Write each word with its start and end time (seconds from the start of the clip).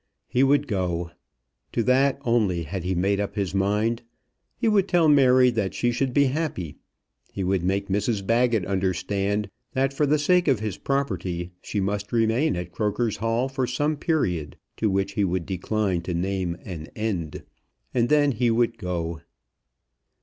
He 0.27 0.41
would 0.41 0.65
go. 0.67 1.11
To 1.73 1.83
that 1.83 2.17
only 2.25 2.63
had 2.63 2.83
he 2.83 2.95
made 2.95 3.19
up 3.19 3.35
his 3.35 3.53
mind. 3.53 4.01
He 4.57 4.67
would 4.67 4.87
tell 4.87 5.07
Mary 5.07 5.51
that 5.51 5.75
she 5.75 5.91
should 5.91 6.11
be 6.11 6.23
happy. 6.23 6.77
He 7.31 7.43
would 7.43 7.61
make 7.61 7.87
Mrs 7.87 8.25
Baggett 8.25 8.65
understand 8.65 9.47
that 9.73 9.93
for 9.93 10.07
the 10.07 10.17
sake 10.17 10.47
of 10.47 10.59
his 10.59 10.77
property 10.79 11.51
she 11.61 11.79
must 11.79 12.11
remain 12.11 12.55
at 12.55 12.71
Croker's 12.71 13.17
Hall 13.17 13.47
for 13.47 13.67
some 13.67 13.95
period 13.95 14.57
to 14.77 14.89
which 14.89 15.11
he 15.11 15.23
would 15.23 15.45
decline 15.45 16.01
to 16.01 16.15
name 16.15 16.57
an 16.65 16.87
end. 16.95 17.43
And 17.93 18.09
then 18.09 18.31
he 18.31 18.49
would 18.49 18.79
go. 18.79 19.21